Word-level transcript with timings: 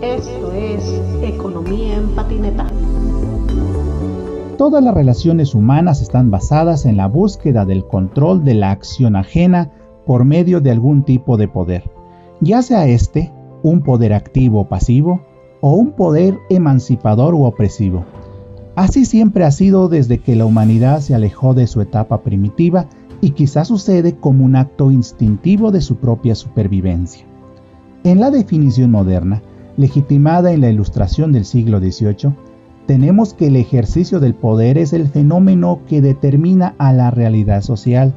Esto 0.00 0.52
es 0.54 0.82
Economía 1.22 1.98
en 1.98 2.08
Patineta. 2.14 2.66
Todas 4.56 4.82
las 4.82 4.94
relaciones 4.94 5.54
humanas 5.54 6.00
están 6.00 6.30
basadas 6.30 6.86
en 6.86 6.96
la 6.96 7.08
búsqueda 7.08 7.66
del 7.66 7.84
control 7.86 8.42
de 8.42 8.54
la 8.54 8.70
acción 8.70 9.16
ajena 9.16 9.70
por 10.06 10.24
medio 10.24 10.62
de 10.62 10.70
algún 10.70 11.04
tipo 11.04 11.36
de 11.36 11.46
poder, 11.46 11.90
ya 12.40 12.62
sea 12.62 12.86
este 12.86 13.30
un 13.62 13.82
poder 13.82 14.14
activo 14.14 14.60
o 14.60 14.68
pasivo, 14.70 15.20
o 15.60 15.74
un 15.74 15.92
poder 15.92 16.38
emancipador 16.48 17.34
u 17.34 17.44
opresivo. 17.44 18.06
Así 18.76 19.04
siempre 19.04 19.44
ha 19.44 19.50
sido 19.50 19.90
desde 19.90 20.22
que 20.22 20.36
la 20.36 20.46
humanidad 20.46 21.00
se 21.00 21.14
alejó 21.14 21.52
de 21.52 21.66
su 21.66 21.82
etapa 21.82 22.22
primitiva 22.22 22.88
y 23.20 23.30
quizás 23.30 23.68
sucede 23.68 24.16
como 24.16 24.44
un 24.44 24.56
acto 24.56 24.90
instintivo 24.90 25.70
de 25.70 25.80
su 25.80 25.96
propia 25.96 26.34
supervivencia. 26.34 27.26
En 28.04 28.20
la 28.20 28.30
definición 28.30 28.90
moderna, 28.90 29.42
legitimada 29.76 30.52
en 30.52 30.62
la 30.62 30.70
ilustración 30.70 31.32
del 31.32 31.44
siglo 31.44 31.80
XVIII, 31.80 32.34
tenemos 32.86 33.34
que 33.34 33.48
el 33.48 33.56
ejercicio 33.56 34.20
del 34.20 34.34
poder 34.34 34.78
es 34.78 34.92
el 34.92 35.06
fenómeno 35.06 35.80
que 35.86 36.00
determina 36.00 36.74
a 36.78 36.92
la 36.92 37.10
realidad 37.10 37.62
social, 37.62 38.14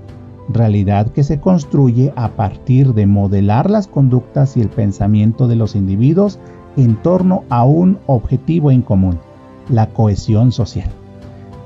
realidad 0.49 1.07
que 1.09 1.23
se 1.23 1.39
construye 1.39 2.11
a 2.15 2.29
partir 2.29 2.93
de 2.93 3.05
modelar 3.05 3.69
las 3.69 3.87
conductas 3.87 4.57
y 4.57 4.61
el 4.61 4.69
pensamiento 4.69 5.47
de 5.47 5.55
los 5.55 5.75
individuos 5.75 6.39
en 6.75 6.95
torno 6.95 7.43
a 7.49 7.65
un 7.65 7.99
objetivo 8.07 8.71
en 8.71 8.81
común, 8.81 9.19
la 9.69 9.89
cohesión 9.89 10.51
social. 10.51 10.89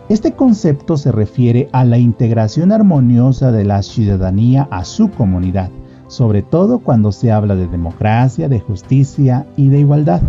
Este 0.10 0.32
concepto 0.32 0.96
se 0.96 1.12
refiere 1.12 1.68
a 1.74 1.84
la 1.84 1.98
integración 1.98 2.72
armoniosa 2.72 3.52
de 3.52 3.66
la 3.66 3.84
ciudadanía 3.84 4.66
a 4.72 4.86
su 4.86 5.12
comunidad, 5.12 5.70
sobre 6.08 6.44
todo 6.44 6.80
cuando 6.80 7.12
se 7.12 7.30
habla 7.30 7.58
de 7.58 7.68
democracia, 7.68 8.48
de 8.48 8.62
justicia 8.62 9.46
y 9.58 9.68
de 9.68 9.82
igualdad. 9.82 10.22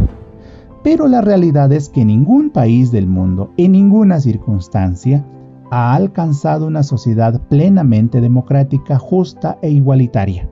Pero 0.83 1.07
la 1.07 1.20
realidad 1.20 1.70
es 1.70 1.91
que 1.91 2.05
ningún 2.05 2.51
país 2.51 2.91
del 2.91 3.07
mundo, 3.07 3.53
en 3.57 3.70
ninguna 3.70 4.19
circunstancia, 4.19 5.25
ha 5.70 5.95
alcanzado 5.95 6.67
una 6.67 6.83
sociedad 6.83 7.41
plenamente 7.48 8.20
democrática, 8.20 8.98
justa 8.98 9.59
e 9.63 9.70
igualitaria. 9.70 10.48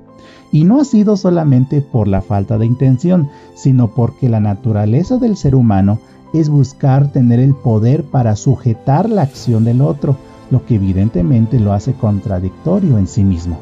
Y 0.53 0.63
no 0.63 0.81
ha 0.81 0.85
sido 0.85 1.17
solamente 1.17 1.81
por 1.81 2.07
la 2.07 2.23
falta 2.23 2.59
de 2.59 2.67
intención, 2.67 3.29
sino 3.57 3.89
porque 3.89 4.29
la 4.29 4.39
naturaleza 4.39 5.17
del 5.17 5.37
ser 5.37 5.57
humano 5.57 5.99
es 6.33 6.49
buscar 6.49 7.11
tener 7.13 7.41
el 7.41 7.55
poder 7.55 8.05
para 8.05 8.37
sujetar 8.37 9.09
la 9.09 9.23
acción 9.23 9.65
del 9.65 9.81
otro, 9.81 10.17
lo 10.51 10.65
que 10.65 10.77
evidentemente 10.77 11.59
lo 11.59 11.73
hace 11.73 11.95
contradictorio 11.95 12.99
en 12.99 13.07
sí 13.07 13.25
mismo. 13.25 13.59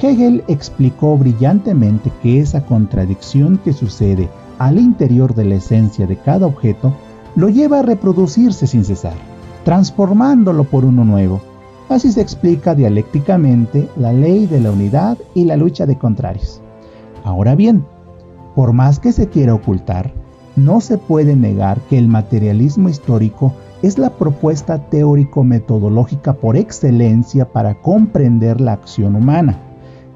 Hegel 0.00 0.44
explicó 0.46 1.16
brillantemente 1.16 2.12
que 2.22 2.40
esa 2.40 2.64
contradicción 2.64 3.58
que 3.64 3.72
sucede 3.72 4.28
al 4.58 4.78
interior 4.78 5.34
de 5.34 5.44
la 5.44 5.56
esencia 5.56 6.06
de 6.06 6.16
cada 6.16 6.46
objeto 6.46 6.92
lo 7.34 7.48
lleva 7.48 7.80
a 7.80 7.82
reproducirse 7.82 8.66
sin 8.66 8.84
cesar, 8.84 9.14
transformándolo 9.64 10.64
por 10.64 10.84
uno 10.84 11.04
nuevo. 11.04 11.40
Así 11.88 12.12
se 12.12 12.20
explica 12.20 12.74
dialécticamente 12.74 13.88
la 13.96 14.12
ley 14.12 14.46
de 14.46 14.60
la 14.60 14.70
unidad 14.70 15.18
y 15.34 15.44
la 15.44 15.56
lucha 15.56 15.86
de 15.86 15.96
contrarios. 15.96 16.60
Ahora 17.24 17.54
bien, 17.54 17.84
por 18.54 18.72
más 18.72 18.98
que 18.98 19.12
se 19.12 19.28
quiera 19.28 19.54
ocultar, 19.54 20.12
no 20.64 20.80
se 20.80 20.98
puede 20.98 21.36
negar 21.36 21.80
que 21.88 21.98
el 21.98 22.08
materialismo 22.08 22.88
histórico 22.88 23.52
es 23.82 23.96
la 23.98 24.10
propuesta 24.10 24.78
teórico-metodológica 24.90 26.34
por 26.34 26.56
excelencia 26.56 27.46
para 27.46 27.74
comprender 27.80 28.60
la 28.60 28.72
acción 28.72 29.14
humana. 29.14 29.58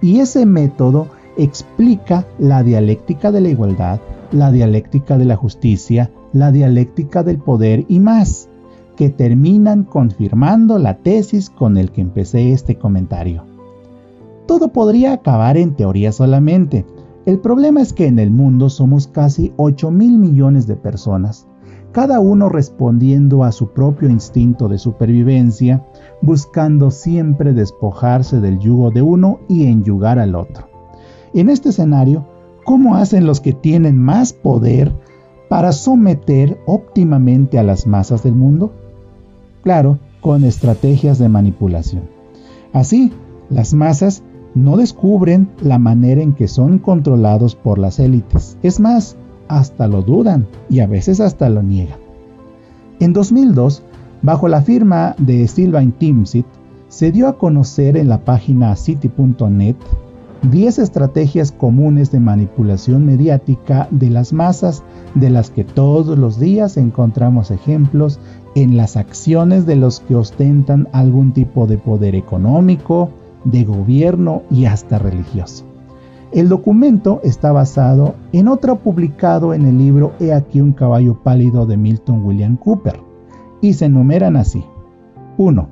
Y 0.01 0.19
ese 0.19 0.45
método 0.47 1.07
explica 1.37 2.27
la 2.39 2.63
dialéctica 2.63 3.31
de 3.31 3.41
la 3.41 3.49
igualdad, 3.49 4.01
la 4.33 4.51
dialéctica 4.51 5.17
de 5.17 5.25
la 5.25 5.37
justicia, 5.37 6.11
la 6.33 6.51
dialéctica 6.51 7.23
del 7.23 7.39
poder 7.39 7.85
y 7.89 8.01
más, 8.01 8.49
que 8.97 9.11
terminan 9.11 9.85
confirmando 9.85 10.79
la 10.79 10.99
tesis 10.99 11.51
con 11.51 11.77
el 11.77 11.91
que 11.91 12.01
empecé 12.01 12.53
este 12.53 12.77
comentario. 12.77 13.45
Todo 14.47 14.69
podría 14.69 15.13
acabar 15.13 15.57
en 15.57 15.75
teoría 15.75 16.13
solamente, 16.13 16.85
el 17.25 17.39
problema 17.39 17.81
es 17.81 17.93
que 17.93 18.07
en 18.07 18.19
el 18.19 18.31
mundo 18.31 18.69
somos 18.69 19.07
casi 19.07 19.53
8 19.57 19.91
mil 19.91 20.19
millones 20.19 20.67
de 20.67 20.77
personas, 20.77 21.47
cada 21.93 22.21
uno 22.21 22.49
respondiendo 22.49 23.45
a 23.45 23.53
su 23.53 23.69
propio 23.69 24.09
instinto 24.09 24.67
de 24.69 24.79
supervivencia, 24.79 25.87
buscando 26.23 26.91
siempre 26.91 27.53
despojarse 27.53 28.41
del 28.41 28.59
yugo 28.59 28.91
de 28.91 29.03
uno 29.03 29.41
y 29.49 29.67
enyugar 29.67 30.19
al 30.19 30.35
otro. 30.35 30.67
En 31.35 31.49
este 31.49 31.69
escenario, 31.69 32.27
¿cómo 32.65 32.97
hacen 32.97 33.27
los 33.27 33.41
que 33.41 33.53
tienen 33.53 33.99
más 33.99 34.33
poder 34.33 34.93
para 35.49 35.73
someter 35.73 36.59
óptimamente 36.67 37.59
a 37.59 37.63
las 37.63 37.87
masas 37.87 38.23
del 38.23 38.35
mundo? 38.35 38.73
Claro, 39.63 39.99
con 40.23 40.45
estrategias 40.45 41.19
de 41.19 41.29
manipulación. 41.29 42.05
Así, 42.73 43.13
las 43.51 43.75
masas 43.75 44.23
no 44.55 44.77
descubren 44.77 45.49
la 45.61 45.79
manera 45.79 46.23
en 46.23 46.33
que 46.33 46.49
son 46.49 46.79
controlados 46.79 47.55
por 47.55 47.79
las 47.79 47.99
élites. 47.99 48.59
Es 48.63 48.81
más, 48.81 49.17
hasta 49.49 49.87
lo 49.89 50.03
dudan 50.03 50.47
y 50.69 50.81
a 50.81 50.87
veces 50.87 51.21
hasta 51.21 51.49
lo 51.49 51.63
niegan. 51.63 51.99
En 53.01 53.13
2002, 53.13 53.83
bajo 54.23 54.49
la 54.49 54.63
firma 54.63 55.15
de 55.19 55.47
Sylvain 55.49 55.93
Timsit, 55.93 56.47
se 56.89 57.11
dio 57.11 57.29
a 57.29 57.39
conocer 57.39 57.97
en 57.97 58.09
la 58.09 58.25
página 58.25 58.77
city.net 58.77 59.77
10 60.51 60.79
estrategias 60.81 61.53
comunes 61.53 62.11
de 62.11 62.19
manipulación 62.19 63.07
mediática 63.07 63.87
de 63.93 64.11
las 64.11 64.33
masas 64.33 64.83
de 65.15 65.31
las 65.31 65.51
que 65.51 65.63
todos 65.63 66.19
los 66.19 66.41
días 66.41 66.77
encontramos 66.77 67.53
ejemplos 67.53 68.19
en 68.57 68.77
las 68.77 68.97
acciones 68.97 69.67
de 69.67 69.77
los 69.77 70.01
que 70.01 70.17
ostentan 70.17 70.89
algún 70.93 71.33
tipo 71.33 71.67
de 71.69 71.79
poder 71.79 72.17
económico, 72.17 73.11
de 73.45 73.65
gobierno 73.65 74.43
y 74.51 74.67
hasta 74.67 74.99
religioso. 74.99 75.65
El 76.33 76.49
documento 76.49 77.21
está 77.23 77.53
basado 77.53 78.15
en 78.33 78.49
otro 78.49 78.77
publicado 78.77 79.53
en 79.53 79.67
el 79.67 79.77
libro 79.77 80.13
He 80.19 80.33
aquí 80.33 80.63
un 80.63 80.73
caballo 80.73 81.19
pálido 81.23 81.67
de 81.67 81.77
Milton 81.77 82.25
William 82.25 82.57
Cooper 82.57 83.01
y 83.61 83.75
se 83.75 83.85
enumeran 83.85 84.37
así. 84.37 84.65
1. 85.37 85.69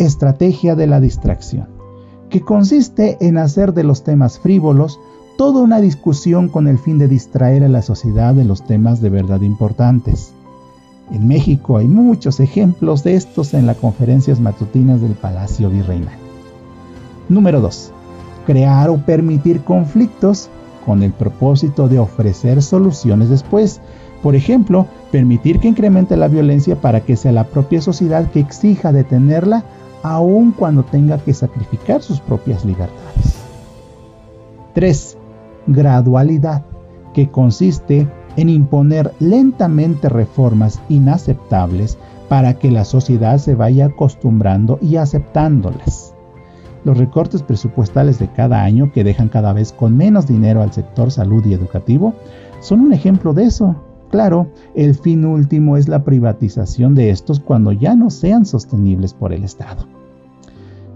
Estrategia 0.00 0.74
de 0.74 0.88
la 0.88 1.00
distracción, 1.00 1.68
que 2.30 2.40
consiste 2.40 3.16
en 3.20 3.38
hacer 3.38 3.74
de 3.74 3.84
los 3.84 4.02
temas 4.02 4.40
frívolos 4.40 4.98
toda 5.38 5.62
una 5.62 5.80
discusión 5.80 6.48
con 6.48 6.66
el 6.66 6.78
fin 6.78 6.98
de 6.98 7.06
distraer 7.06 7.62
a 7.62 7.68
la 7.68 7.82
sociedad 7.82 8.34
de 8.34 8.44
los 8.44 8.64
temas 8.64 9.00
de 9.00 9.10
verdad 9.10 9.42
importantes. 9.42 10.32
En 11.12 11.28
México 11.28 11.76
hay 11.76 11.86
muchos 11.86 12.40
ejemplos 12.40 13.04
de 13.04 13.14
estos 13.14 13.54
en 13.54 13.66
las 13.66 13.76
conferencias 13.76 14.40
matutinas 14.40 15.00
del 15.00 15.12
Palacio 15.12 15.70
Virreinal. 15.70 16.25
Número 17.28 17.60
2. 17.60 17.92
Crear 18.46 18.90
o 18.90 18.98
permitir 18.98 19.62
conflictos 19.62 20.48
con 20.84 21.02
el 21.02 21.12
propósito 21.12 21.88
de 21.88 21.98
ofrecer 21.98 22.62
soluciones 22.62 23.28
después. 23.28 23.80
Por 24.22 24.36
ejemplo, 24.36 24.86
permitir 25.10 25.58
que 25.58 25.68
incremente 25.68 26.16
la 26.16 26.28
violencia 26.28 26.76
para 26.76 27.00
que 27.00 27.16
sea 27.16 27.32
la 27.32 27.44
propia 27.44 27.80
sociedad 27.80 28.30
que 28.30 28.40
exija 28.40 28.92
detenerla 28.92 29.64
aun 30.02 30.52
cuando 30.52 30.84
tenga 30.84 31.18
que 31.18 31.34
sacrificar 31.34 32.02
sus 32.02 32.20
propias 32.20 32.64
libertades. 32.64 33.34
3. 34.74 35.16
Gradualidad, 35.66 36.64
que 37.12 37.28
consiste 37.30 38.06
en 38.36 38.48
imponer 38.48 39.12
lentamente 39.18 40.08
reformas 40.08 40.80
inaceptables 40.88 41.98
para 42.28 42.54
que 42.54 42.70
la 42.70 42.84
sociedad 42.84 43.38
se 43.38 43.54
vaya 43.54 43.86
acostumbrando 43.86 44.78
y 44.82 44.96
aceptándolas. 44.96 46.15
Los 46.86 46.98
recortes 46.98 47.42
presupuestales 47.42 48.20
de 48.20 48.28
cada 48.28 48.62
año 48.62 48.92
que 48.92 49.02
dejan 49.02 49.28
cada 49.28 49.52
vez 49.52 49.72
con 49.72 49.96
menos 49.96 50.28
dinero 50.28 50.62
al 50.62 50.72
sector 50.72 51.10
salud 51.10 51.44
y 51.44 51.52
educativo 51.52 52.14
son 52.60 52.78
un 52.78 52.92
ejemplo 52.92 53.34
de 53.34 53.42
eso. 53.42 53.74
Claro, 54.12 54.52
el 54.76 54.94
fin 54.94 55.24
último 55.24 55.76
es 55.76 55.88
la 55.88 56.04
privatización 56.04 56.94
de 56.94 57.10
estos 57.10 57.40
cuando 57.40 57.72
ya 57.72 57.96
no 57.96 58.08
sean 58.08 58.46
sostenibles 58.46 59.14
por 59.14 59.32
el 59.32 59.42
Estado. 59.42 59.84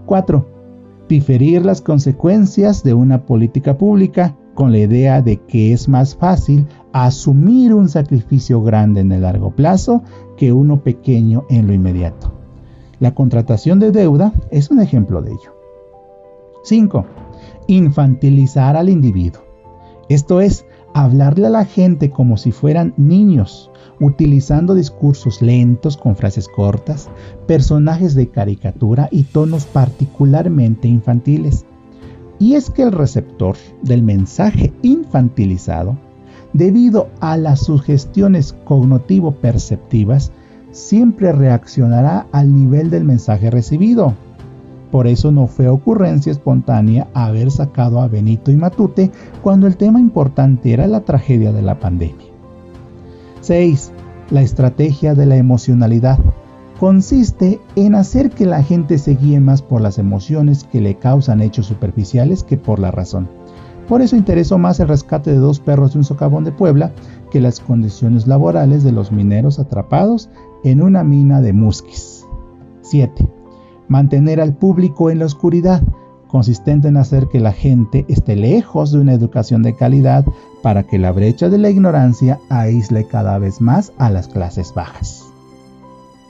4. 0.05 0.45
Diferir 1.09 1.65
las 1.65 1.81
consecuencias 1.81 2.85
de 2.85 2.93
una 2.93 3.25
política 3.25 3.77
pública 3.77 4.33
con 4.53 4.71
la 4.71 4.77
idea 4.77 5.21
de 5.21 5.41
que 5.41 5.73
es 5.73 5.89
más 5.89 6.15
fácil 6.15 6.67
asumir 6.93 7.73
un 7.73 7.89
sacrificio 7.89 8.63
grande 8.63 9.01
en 9.01 9.11
el 9.11 9.23
largo 9.23 9.51
plazo 9.51 10.03
que 10.37 10.53
uno 10.53 10.83
pequeño 10.83 11.43
en 11.49 11.67
lo 11.67 11.73
inmediato. 11.73 12.31
La 13.01 13.13
contratación 13.13 13.79
de 13.81 13.91
deuda 13.91 14.31
es 14.51 14.71
un 14.71 14.79
ejemplo 14.79 15.21
de 15.21 15.31
ello. 15.31 15.60
5. 16.63 17.05
Infantilizar 17.67 18.75
al 18.75 18.89
individuo. 18.89 19.41
Esto 20.09 20.41
es, 20.41 20.65
hablarle 20.93 21.47
a 21.47 21.51
la 21.51 21.65
gente 21.65 22.09
como 22.09 22.37
si 22.37 22.51
fueran 22.51 22.93
niños, 22.97 23.71
utilizando 23.99 24.73
discursos 24.73 25.41
lentos 25.41 25.95
con 25.95 26.15
frases 26.15 26.47
cortas, 26.47 27.09
personajes 27.47 28.15
de 28.15 28.29
caricatura 28.29 29.07
y 29.11 29.23
tonos 29.23 29.65
particularmente 29.65 30.87
infantiles. 30.87 31.65
Y 32.39 32.55
es 32.55 32.69
que 32.69 32.83
el 32.83 32.91
receptor 32.91 33.55
del 33.83 34.03
mensaje 34.03 34.73
infantilizado, 34.81 35.97
debido 36.53 37.09
a 37.19 37.37
las 37.37 37.61
sugestiones 37.61 38.53
cognitivo-perceptivas, 38.65 40.31
siempre 40.71 41.31
reaccionará 41.31 42.27
al 42.31 42.53
nivel 42.53 42.89
del 42.89 43.03
mensaje 43.03 43.51
recibido. 43.51 44.15
Por 44.91 45.07
eso 45.07 45.31
no 45.31 45.47
fue 45.47 45.69
ocurrencia 45.69 46.31
espontánea 46.31 47.07
haber 47.13 47.49
sacado 47.49 48.01
a 48.01 48.07
Benito 48.07 48.51
y 48.51 48.57
Matute 48.57 49.09
cuando 49.41 49.67
el 49.67 49.77
tema 49.77 49.99
importante 49.99 50.73
era 50.73 50.85
la 50.85 51.01
tragedia 51.01 51.53
de 51.53 51.61
la 51.61 51.79
pandemia. 51.79 52.27
6. 53.39 53.91
La 54.29 54.41
estrategia 54.41 55.15
de 55.15 55.25
la 55.25 55.37
emocionalidad 55.37 56.19
consiste 56.79 57.59
en 57.75 57.95
hacer 57.95 58.31
que 58.31 58.45
la 58.45 58.63
gente 58.63 58.97
se 58.97 59.15
guíe 59.15 59.39
más 59.39 59.61
por 59.61 59.81
las 59.81 59.97
emociones 59.97 60.65
que 60.65 60.81
le 60.81 60.95
causan 60.95 61.41
hechos 61.41 61.67
superficiales 61.67 62.43
que 62.43 62.57
por 62.57 62.79
la 62.79 62.91
razón. 62.91 63.29
Por 63.87 64.01
eso 64.01 64.15
interesó 64.15 64.57
más 64.57 64.79
el 64.79 64.87
rescate 64.87 65.31
de 65.31 65.37
dos 65.37 65.59
perros 65.59 65.93
de 65.93 65.99
un 65.99 66.03
socavón 66.03 66.43
de 66.43 66.51
Puebla 66.51 66.91
que 67.29 67.41
las 67.41 67.59
condiciones 67.59 68.27
laborales 68.27 68.83
de 68.83 68.91
los 68.91 69.11
mineros 69.11 69.59
atrapados 69.59 70.29
en 70.63 70.81
una 70.81 71.03
mina 71.03 71.41
de 71.41 71.53
musquis. 71.53 72.25
7. 72.81 73.40
Mantener 73.91 74.39
al 74.39 74.53
público 74.53 75.09
en 75.09 75.19
la 75.19 75.25
oscuridad, 75.25 75.83
consistente 76.29 76.87
en 76.87 76.95
hacer 76.95 77.27
que 77.27 77.41
la 77.41 77.51
gente 77.51 78.05
esté 78.07 78.37
lejos 78.37 78.93
de 78.93 78.99
una 78.99 79.11
educación 79.11 79.63
de 79.63 79.75
calidad 79.75 80.23
para 80.63 80.83
que 80.83 80.97
la 80.97 81.11
brecha 81.11 81.49
de 81.49 81.57
la 81.57 81.69
ignorancia 81.69 82.39
aísle 82.47 83.05
cada 83.05 83.37
vez 83.37 83.59
más 83.59 83.91
a 83.97 84.09
las 84.09 84.29
clases 84.29 84.73
bajas. 84.73 85.25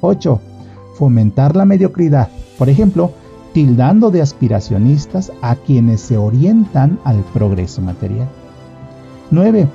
8. 0.02 0.42
Fomentar 0.96 1.56
la 1.56 1.66
mediocridad, 1.66 2.30
por 2.58 2.68
ejemplo, 2.68 3.12
tildando 3.54 4.10
de 4.10 4.24
aspiracionistas 4.24 5.32
a 5.44 5.56
quienes 5.56 6.02
se 6.02 6.18
orientan 6.18 6.98
al 7.04 7.20
progreso 7.32 7.84
material. 7.84 8.28
9. 9.30 9.68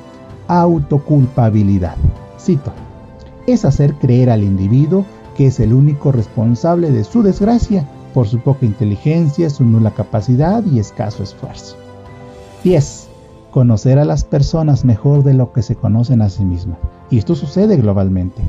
Autoculpabilidad. 0.48 1.94
Cito. 2.36 2.72
Es 3.46 3.64
hacer 3.64 3.94
creer 3.94 4.30
al 4.30 4.42
individuo 4.42 5.06
que 5.36 5.46
es 5.46 5.60
el 5.60 5.72
único 5.72 6.12
responsable 6.12 6.90
de 6.90 7.04
su 7.04 7.22
desgracia 7.22 7.86
por 8.14 8.26
su 8.26 8.40
poca 8.40 8.64
inteligencia, 8.66 9.50
su 9.50 9.64
nula 9.64 9.90
capacidad 9.90 10.64
y 10.64 10.78
escaso 10.78 11.22
esfuerzo. 11.22 11.76
10. 12.64 13.08
Conocer 13.50 13.98
a 13.98 14.04
las 14.04 14.24
personas 14.24 14.84
mejor 14.84 15.22
de 15.22 15.34
lo 15.34 15.52
que 15.52 15.62
se 15.62 15.76
conocen 15.76 16.22
a 16.22 16.30
sí 16.30 16.44
mismas. 16.44 16.78
Y 17.10 17.18
esto 17.18 17.34
sucede 17.34 17.76
globalmente. 17.76 18.42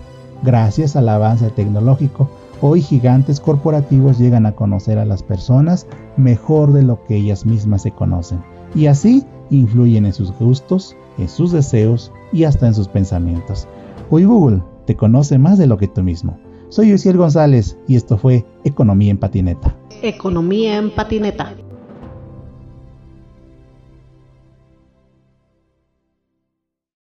Gracias 0.44 0.96
al 0.96 1.10
avance 1.10 1.50
tecnológico, 1.50 2.30
hoy 2.62 2.82
gigantes 2.82 3.40
corporativos 3.40 4.20
llegan 4.20 4.46
a 4.46 4.54
conocer 4.54 5.00
a 5.00 5.06
las 5.06 5.24
personas 5.24 5.88
mejor 6.16 6.74
de 6.74 6.84
lo 6.84 7.04
que 7.04 7.16
ellas 7.16 7.46
mismas 7.46 7.82
se 7.82 7.92
conocen 7.92 8.40
y 8.76 8.88
así 8.88 9.26
influyen 9.50 10.06
en 10.06 10.14
sus 10.14 10.32
gustos, 10.38 10.96
en 11.18 11.30
sus 11.30 11.52
deseos 11.52 12.12
y 12.32 12.44
hasta 12.44 12.68
en 12.68 12.74
sus 12.74 12.88
pensamientos. 12.88 13.68
Hoy 14.10 14.26
Google 14.26 14.62
te 14.86 14.96
conoce 14.96 15.38
más 15.38 15.58
de 15.58 15.68
lo 15.68 15.78
que 15.78 15.88
tú 15.88 16.04
mismo. 16.04 16.38
Soy 16.70 16.92
Luciel 16.92 17.18
González 17.18 17.78
y 17.88 17.96
esto 17.96 18.18
fue 18.18 18.46
Economía 18.66 19.12
en 19.12 19.18
Patineta. 19.18 19.76
Economía 20.02 20.78
en 20.78 20.92
Patineta. 20.92 21.56